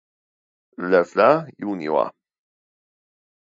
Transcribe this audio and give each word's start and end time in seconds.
Loeffler 0.79 1.35
jun. 1.59 2.09